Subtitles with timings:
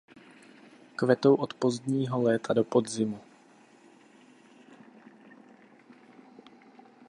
[0.95, 3.19] Kvetou od pozdního léta do podzimu.